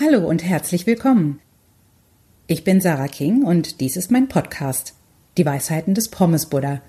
Hallo 0.00 0.26
und 0.28 0.42
herzlich 0.42 0.88
willkommen. 0.88 1.38
Ich 2.48 2.64
bin 2.64 2.80
Sarah 2.80 3.06
King 3.06 3.44
und 3.44 3.80
dies 3.80 3.96
ist 3.96 4.10
mein 4.10 4.26
Podcast 4.26 4.94
Die 5.36 5.46
Weisheiten 5.46 5.94
des 5.94 6.08
Pommes 6.08 6.46
Buddha 6.46 6.82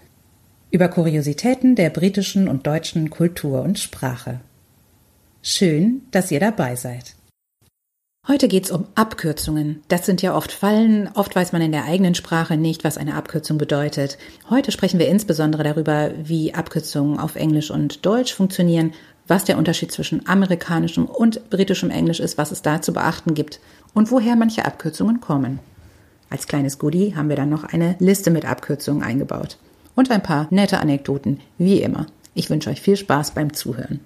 über 0.71 0.87
Kuriositäten 0.87 1.75
der 1.75 1.91
britischen 1.91 2.47
und 2.47 2.65
deutschen 2.65 3.11
Kultur 3.11 3.61
und 3.61 3.77
Sprache. 3.77 4.39
Schön, 5.43 6.01
dass 6.09 6.31
ihr 6.31 6.39
dabei 6.39 6.75
seid. 6.75 7.13
Heute 8.27 8.47
geht's 8.47 8.71
um 8.71 8.87
Abkürzungen. 8.95 9.83
Das 9.87 10.07
sind 10.07 10.23
ja 10.23 10.35
oft 10.35 10.51
Fallen, 10.51 11.07
oft 11.13 11.35
weiß 11.35 11.51
man 11.51 11.61
in 11.61 11.73
der 11.73 11.85
eigenen 11.85 12.15
Sprache 12.15 12.57
nicht, 12.57 12.83
was 12.83 12.97
eine 12.97 13.13
Abkürzung 13.13 13.59
bedeutet. 13.59 14.17
Heute 14.49 14.71
sprechen 14.71 14.99
wir 14.99 15.09
insbesondere 15.09 15.61
darüber, 15.63 16.09
wie 16.23 16.55
Abkürzungen 16.55 17.19
auf 17.19 17.35
Englisch 17.35 17.69
und 17.69 18.03
Deutsch 18.03 18.33
funktionieren 18.33 18.93
was 19.27 19.43
der 19.43 19.57
Unterschied 19.57 19.91
zwischen 19.91 20.27
amerikanischem 20.27 21.05
und 21.05 21.49
britischem 21.49 21.89
Englisch 21.89 22.19
ist, 22.19 22.37
was 22.37 22.51
es 22.51 22.61
da 22.61 22.81
zu 22.81 22.93
beachten 22.93 23.33
gibt 23.33 23.59
und 23.93 24.11
woher 24.11 24.35
manche 24.35 24.65
Abkürzungen 24.65 25.21
kommen. 25.21 25.59
Als 26.29 26.47
kleines 26.47 26.79
Goodie 26.79 27.15
haben 27.15 27.29
wir 27.29 27.35
dann 27.35 27.49
noch 27.49 27.63
eine 27.63 27.95
Liste 27.99 28.31
mit 28.31 28.45
Abkürzungen 28.45 29.03
eingebaut. 29.03 29.57
Und 29.95 30.11
ein 30.11 30.23
paar 30.23 30.47
nette 30.49 30.79
Anekdoten, 30.79 31.39
wie 31.57 31.81
immer. 31.81 32.07
Ich 32.33 32.49
wünsche 32.49 32.69
euch 32.69 32.81
viel 32.81 32.97
Spaß 32.97 33.31
beim 33.31 33.53
Zuhören. 33.53 34.01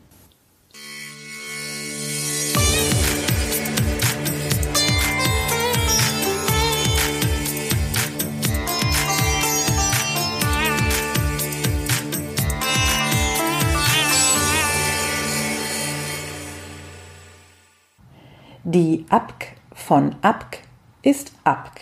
Die 18.72 19.08
Abk 19.10 19.48
von 19.74 20.16
Abk 20.22 20.60
ist 21.02 21.32
Abk. 21.44 21.82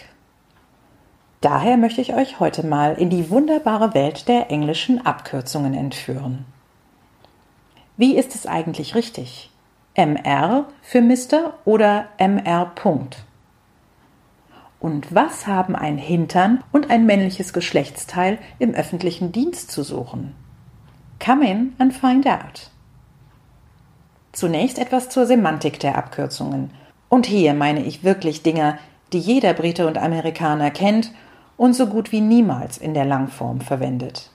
Daher 1.41 1.75
möchte 1.75 1.99
ich 1.99 2.13
euch 2.13 2.39
heute 2.39 2.65
mal 2.65 2.93
in 2.93 3.09
die 3.09 3.29
wunderbare 3.29 3.93
Welt 3.93 4.29
der 4.29 4.51
englischen 4.51 5.05
Abkürzungen 5.05 5.73
entführen. 5.73 6.45
Wie 7.97 8.15
ist 8.15 8.35
es 8.35 8.45
eigentlich 8.45 8.95
richtig? 8.95 9.51
MR 9.95 10.69
für 10.81 11.01
Mr. 11.01 11.55
oder 11.65 12.07
MR 12.19 12.71
Punkt? 12.73 13.25
Und 14.79 15.13
was 15.13 15.45
haben 15.45 15.75
ein 15.75 15.97
Hintern 15.97 16.63
und 16.71 16.89
ein 16.89 17.05
männliches 17.05 17.51
Geschlechtsteil 17.51 18.37
im 18.59 18.73
öffentlichen 18.73 19.33
Dienst 19.33 19.71
zu 19.71 19.83
suchen? 19.83 20.35
Come 21.19 21.51
in 21.51 21.75
and 21.79 21.93
find 21.93 22.25
out. 22.25 22.71
Zunächst 24.37 24.77
etwas 24.77 25.09
zur 25.09 25.25
Semantik 25.25 25.79
der 25.79 25.97
Abkürzungen. 25.97 26.69
Und 27.09 27.25
hier 27.25 27.55
meine 27.55 27.83
ich 27.83 28.03
wirklich 28.03 28.43
Dinge, 28.43 28.77
die 29.11 29.17
jeder 29.17 29.55
Brite 29.55 29.87
und 29.87 29.97
Amerikaner 29.97 30.69
kennt 30.69 31.11
und 31.57 31.73
so 31.73 31.87
gut 31.87 32.11
wie 32.11 32.21
niemals 32.21 32.77
in 32.77 32.93
der 32.93 33.03
Langform 33.03 33.61
verwendet. 33.61 34.29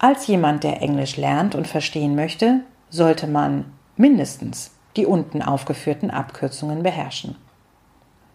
Als 0.00 0.26
jemand, 0.26 0.64
der 0.64 0.82
Englisch 0.82 1.16
lernt 1.16 1.54
und 1.54 1.68
verstehen 1.68 2.16
möchte, 2.16 2.62
sollte 2.90 3.28
man 3.28 3.66
mindestens 3.96 4.72
die 4.96 5.06
unten 5.06 5.42
aufgeführten 5.42 6.10
Abkürzungen 6.10 6.82
beherrschen. 6.82 7.36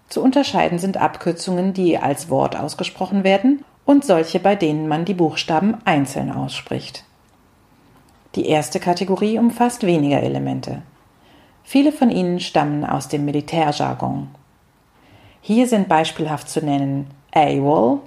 Zu 0.07 0.23
unterscheiden 0.23 0.79
sind 0.79 0.95
Abkürzungen, 0.95 1.73
die 1.73 1.97
als 1.97 2.29
Wort 2.29 2.55
ausgesprochen 2.55 3.25
werden 3.25 3.65
und 3.83 4.05
solche, 4.05 4.39
bei 4.39 4.55
denen 4.55 4.87
man 4.87 5.03
die 5.03 5.13
Buchstaben 5.13 5.75
einzeln 5.83 6.31
ausspricht. 6.31 7.03
Die 8.37 8.45
erste 8.45 8.79
Kategorie 8.79 9.39
umfasst 9.39 9.83
weniger 9.83 10.21
Elemente. 10.21 10.83
Viele 11.63 11.91
von 11.91 12.11
ihnen 12.11 12.39
stammen 12.39 12.85
aus 12.85 13.07
dem 13.07 13.25
Militärjargon. 13.25 14.27
Hier 15.41 15.67
sind 15.67 15.89
beispielhaft 15.89 16.47
zu 16.47 16.63
nennen 16.63 17.07
AWOL, 17.33 17.99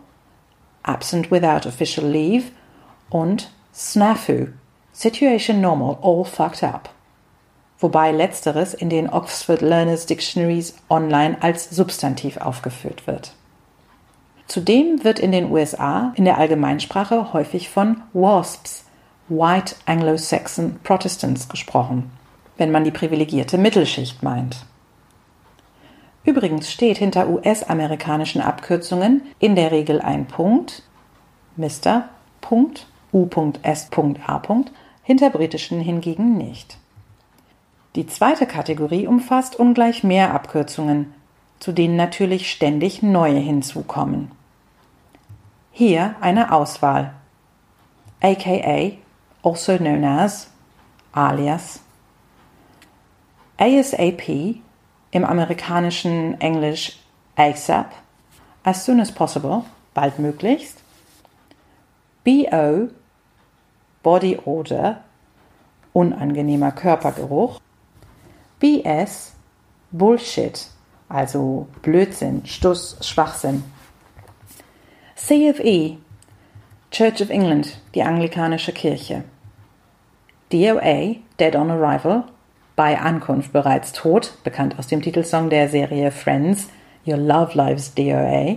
Absent 0.84 1.32
Without 1.32 1.66
Official 1.69 2.06
Leave 2.06 2.44
und 3.10 3.50
SNAFU, 3.75 4.47
Situation 4.93 5.60
Normal, 5.60 5.99
All 6.00 6.25
Fucked 6.25 6.62
Up. 6.62 6.91
Wobei 7.81 8.12
letzteres 8.12 8.72
in 8.72 8.88
den 8.88 9.12
Oxford 9.12 9.62
Learners 9.62 10.06
Dictionaries 10.06 10.77
online 10.88 11.38
als 11.41 11.71
Substantiv 11.71 12.37
aufgeführt 12.37 13.09
wird. 13.09 13.33
Zudem 14.47 15.03
wird 15.03 15.19
in 15.19 15.33
den 15.33 15.50
USA 15.50 16.12
in 16.15 16.25
der 16.25 16.38
Allgemeinsprache 16.38 17.33
häufig 17.33 17.69
von 17.69 18.03
WASPs, 18.12 18.84
White 19.30 19.76
Anglo-Saxon 19.86 20.80
Protestants 20.82 21.48
gesprochen, 21.48 22.10
wenn 22.56 22.72
man 22.72 22.82
die 22.84 22.91
privilegierte 22.91 23.58
Mittelschicht 23.58 24.24
meint. 24.24 24.66
Übrigens 26.24 26.70
steht 26.70 26.98
hinter 26.98 27.30
US-amerikanischen 27.30 28.42
Abkürzungen 28.42 29.22
in 29.38 29.54
der 29.54 29.70
Regel 29.70 30.00
ein 30.00 30.26
Punkt, 30.26 30.82
Mr. 31.56 32.08
Punkt, 32.41 32.86
U.S.A. 33.12 34.64
hinter 35.04 35.30
britischen 35.30 35.80
hingegen 35.80 36.36
nicht. 36.36 36.78
Die 37.97 38.06
zweite 38.06 38.47
Kategorie 38.47 39.06
umfasst 39.06 39.56
ungleich 39.56 40.04
mehr 40.04 40.34
Abkürzungen, 40.34 41.12
zu 41.60 41.72
denen 41.72 41.97
natürlich 41.97 42.50
ständig 42.50 43.02
neue 43.02 43.38
hinzukommen. 43.38 44.30
Hier 45.72 46.16
eine 46.20 46.52
Auswahl. 46.52 47.14
aka 48.20 49.00
also 49.43 49.78
known 49.78 50.05
as, 50.05 50.49
alias, 51.12 51.81
ASAP, 53.59 54.61
im 55.11 55.25
amerikanischen 55.25 56.41
Englisch 56.41 56.99
ASAP, 57.37 57.93
as 58.62 58.84
soon 58.84 59.01
as 59.01 59.12
possible, 59.12 59.65
baldmöglichst, 59.95 60.78
BO, 62.25 62.89
Body 64.03 64.39
Odor, 64.45 65.01
unangenehmer 65.93 66.72
Körpergeruch, 66.72 67.61
BS, 68.61 69.33
Bullshit, 69.91 70.69
also 71.09 71.67
Blödsinn, 71.83 72.47
Stuss, 72.47 72.97
Schwachsinn. 73.01 73.65
CFE, 75.17 75.99
Church 76.91 77.23
of 77.23 77.31
England, 77.31 77.78
die 77.95 78.03
anglikanische 78.03 78.73
Kirche. 78.73 79.23
DOA, 80.51 81.17
Dead 81.39 81.55
on 81.55 81.71
Arrival, 81.71 82.25
bei 82.75 82.99
Ankunft 82.99 83.53
bereits 83.53 83.93
tot, 83.93 84.33
bekannt 84.43 84.77
aus 84.77 84.89
dem 84.89 85.01
Titelsong 85.01 85.51
der 85.51 85.69
Serie 85.69 86.11
Friends, 86.11 86.69
Your 87.06 87.17
Love 87.17 87.56
Lives 87.56 87.95
DOA. 87.95 88.56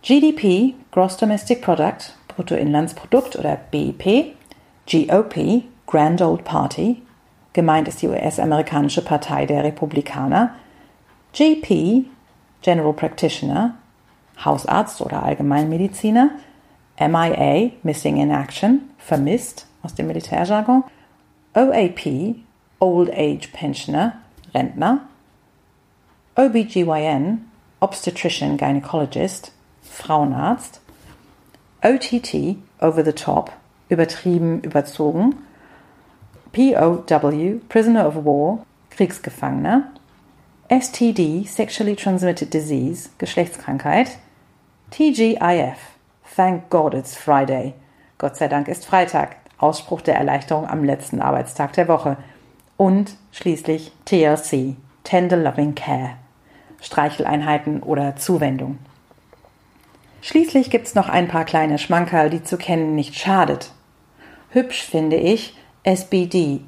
GDP, 0.00 0.74
Gross 0.90 1.18
Domestic 1.18 1.60
Product, 1.60 2.14
Bruttoinlandsprodukt 2.28 3.36
oder 3.36 3.58
BIP. 3.70 4.34
GOP, 4.90 5.64
Grand 5.86 6.22
Old 6.22 6.44
Party, 6.44 7.02
gemeint 7.52 7.88
ist 7.88 8.00
die 8.00 8.08
US-amerikanische 8.08 9.04
Partei 9.04 9.44
der 9.44 9.62
Republikaner. 9.62 10.54
GP, 11.34 12.06
General 12.62 12.94
Practitioner, 12.94 13.74
Hausarzt 14.42 15.02
oder 15.02 15.22
Allgemeinmediziner. 15.22 16.30
MIA, 17.00 17.72
Missing 17.82 18.18
in 18.18 18.30
Action, 18.30 18.90
vermisst 18.98 19.66
aus 19.82 19.94
dem 19.94 20.08
Militärjargon, 20.08 20.84
OAP, 21.54 22.36
Old 22.80 23.10
Age 23.10 23.52
Pensioner, 23.52 24.14
Rentner, 24.54 25.00
OBGYN, 26.36 27.46
Obstetrician 27.80 28.56
Gynecologist, 28.56 29.52
Frauenarzt, 29.82 30.80
OTT, 31.82 32.56
Over 32.80 33.04
the 33.04 33.12
Top, 33.12 33.52
übertrieben, 33.88 34.60
überzogen, 34.62 35.36
POW, 36.52 37.60
Prisoner 37.68 38.06
of 38.06 38.24
War, 38.24 38.64
Kriegsgefangener, 38.90 39.92
STD, 40.68 41.46
Sexually 41.46 41.96
Transmitted 41.96 42.52
Disease, 42.52 43.10
Geschlechtskrankheit, 43.18 44.18
TGIF, 44.90 45.78
Thank 46.38 46.70
God 46.70 46.94
it's 46.94 47.16
Friday. 47.16 47.74
Gott 48.16 48.36
sei 48.36 48.46
Dank 48.46 48.68
ist 48.68 48.86
Freitag. 48.86 49.38
Ausspruch 49.58 50.02
der 50.02 50.14
Erleichterung 50.14 50.68
am 50.68 50.84
letzten 50.84 51.20
Arbeitstag 51.20 51.72
der 51.72 51.88
Woche. 51.88 52.16
Und 52.76 53.16
schließlich 53.32 53.90
TLC, 54.04 54.76
Tender 55.02 55.36
Loving 55.36 55.74
Care. 55.74 56.10
Streicheleinheiten 56.80 57.82
oder 57.82 58.14
Zuwendung. 58.14 58.78
Schließlich 60.22 60.70
gibt's 60.70 60.94
noch 60.94 61.08
ein 61.08 61.26
paar 61.26 61.44
kleine 61.44 61.76
Schmankerl, 61.76 62.30
die 62.30 62.44
zu 62.44 62.56
kennen 62.56 62.94
nicht 62.94 63.16
schadet. 63.16 63.72
Hübsch 64.50 64.84
finde 64.84 65.16
ich 65.16 65.56
SBD, 65.82 66.60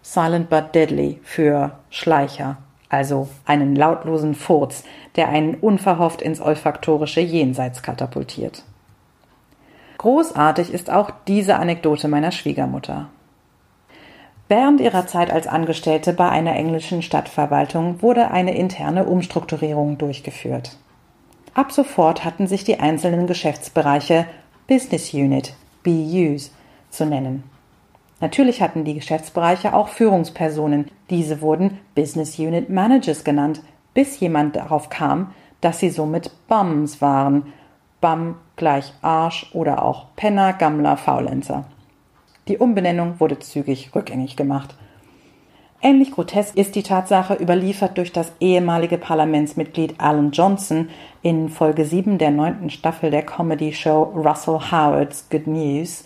Silent 0.00 0.48
but 0.48 0.74
Deadly, 0.74 1.20
für 1.22 1.78
Schleicher, 1.90 2.56
also 2.88 3.28
einen 3.44 3.76
lautlosen 3.76 4.34
Furz, 4.34 4.84
der 5.16 5.28
einen 5.28 5.54
unverhofft 5.54 6.22
ins 6.22 6.40
olfaktorische 6.40 7.20
Jenseits 7.20 7.82
katapultiert. 7.82 8.64
Großartig 9.98 10.72
ist 10.72 10.90
auch 10.90 11.10
diese 11.26 11.56
Anekdote 11.56 12.08
meiner 12.08 12.32
Schwiegermutter. 12.32 13.08
Während 14.48 14.80
ihrer 14.80 15.06
Zeit 15.06 15.30
als 15.30 15.46
Angestellte 15.46 16.14
bei 16.14 16.28
einer 16.30 16.56
englischen 16.56 17.02
Stadtverwaltung 17.02 18.00
wurde 18.00 18.30
eine 18.30 18.56
interne 18.56 19.04
Umstrukturierung 19.04 19.98
durchgeführt. 19.98 20.78
Ab 21.52 21.72
sofort 21.72 22.24
hatten 22.24 22.46
sich 22.46 22.64
die 22.64 22.80
einzelnen 22.80 23.26
Geschäftsbereiche 23.26 24.26
Business 24.66 25.12
Unit 25.12 25.54
BUs 25.82 26.52
zu 26.90 27.04
nennen. 27.04 27.42
Natürlich 28.20 28.62
hatten 28.62 28.84
die 28.84 28.94
Geschäftsbereiche 28.94 29.74
auch 29.74 29.88
Führungspersonen. 29.88 30.90
Diese 31.10 31.40
wurden 31.40 31.78
Business 31.94 32.38
Unit 32.38 32.70
Managers 32.70 33.24
genannt, 33.24 33.62
bis 33.94 34.18
jemand 34.20 34.56
darauf 34.56 34.88
kam, 34.88 35.34
dass 35.60 35.78
sie 35.78 35.90
somit 35.90 36.30
Bums 36.48 37.00
waren. 37.00 37.52
Bum 38.00 38.36
gleich 38.56 38.92
Arsch 39.02 39.50
oder 39.52 39.84
auch 39.84 40.06
Penner, 40.16 40.52
Gammler, 40.52 40.96
Faulenzer. 40.96 41.64
Die 42.48 42.58
Umbenennung 42.58 43.20
wurde 43.20 43.38
zügig 43.38 43.94
rückgängig 43.94 44.36
gemacht. 44.36 44.74
Ähnlich 45.80 46.10
grotesk 46.10 46.56
ist 46.56 46.74
die 46.74 46.82
Tatsache, 46.82 47.34
überliefert 47.34 47.98
durch 47.98 48.12
das 48.12 48.32
ehemalige 48.40 48.98
Parlamentsmitglied 48.98 49.94
Alan 49.98 50.32
Johnson 50.32 50.88
in 51.22 51.48
Folge 51.48 51.84
7 51.84 52.18
der 52.18 52.32
neunten 52.32 52.70
Staffel 52.70 53.12
der 53.12 53.22
Comedy-Show 53.22 54.02
Russell 54.16 54.58
Howard's 54.72 55.28
Good 55.30 55.46
News, 55.46 56.02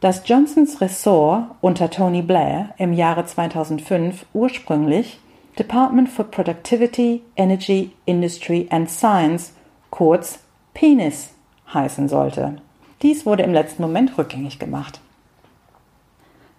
dass 0.00 0.22
Johnsons 0.28 0.80
Ressort 0.80 1.46
unter 1.60 1.90
Tony 1.90 2.22
Blair 2.22 2.74
im 2.78 2.92
Jahre 2.92 3.24
2005 3.24 4.26
ursprünglich 4.32 5.18
Department 5.58 6.08
for 6.08 6.26
Productivity, 6.26 7.22
Energy, 7.34 7.90
Industry 8.04 8.68
and 8.70 8.90
Science, 8.90 9.54
kurz 9.90 10.38
PENIS, 10.74 11.30
heißen 11.72 12.08
sollte. 12.08 12.56
Dies 13.02 13.26
wurde 13.26 13.42
im 13.42 13.52
letzten 13.52 13.82
Moment 13.82 14.16
rückgängig 14.16 14.58
gemacht. 14.58 15.00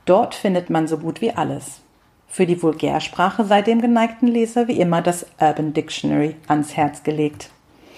Dort 0.05 0.35
findet 0.35 0.69
man 0.69 0.87
so 0.87 0.97
gut 0.97 1.21
wie 1.21 1.31
alles. 1.31 1.79
Für 2.27 2.45
die 2.45 2.61
Vulgärsprache 2.61 3.45
sei 3.45 3.61
dem 3.61 3.81
geneigten 3.81 4.27
Leser 4.27 4.67
wie 4.67 4.79
immer 4.79 5.01
das 5.01 5.25
Urban 5.39 5.73
Dictionary 5.73 6.35
ans 6.47 6.75
Herz 6.75 7.03
gelegt. 7.03 7.49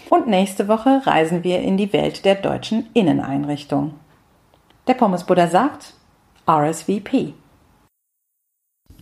Und 0.09 0.27
nächste 0.27 0.68
Woche 0.68 1.01
reisen 1.06 1.44
wir 1.44 1.61
in 1.61 1.77
die 1.77 1.91
Welt 1.94 2.25
der 2.25 2.35
deutschen 2.35 2.88
Inneneinrichtung. 2.94 3.95
Der 4.88 4.94
Pommesbuddha 4.94 5.47
sagt 5.47 5.94
RSVP. 6.47 7.33